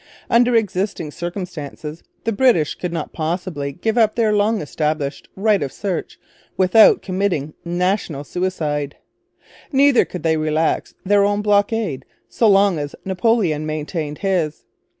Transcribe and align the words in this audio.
Under 0.31 0.55
existing 0.55 1.11
circumstances 1.11 2.01
the 2.23 2.31
British 2.31 2.73
could 2.73 2.91
not 2.91 3.13
possibly 3.13 3.73
give 3.73 3.99
up 3.99 4.15
their 4.15 4.33
long 4.33 4.59
established 4.59 5.29
Right 5.35 5.61
of 5.61 5.71
Search 5.71 6.19
without 6.57 7.03
committing 7.03 7.53
national 7.63 8.23
suicide. 8.23 8.95
Neither 9.71 10.03
could 10.05 10.23
they 10.23 10.37
relax 10.37 10.95
their 11.05 11.23
own 11.23 11.43
blockade 11.43 12.03
so 12.27 12.47
long 12.49 12.79
as 12.79 12.95
Napoleon 13.05 13.63
maintained 13.67 14.17
his. 14.17 14.65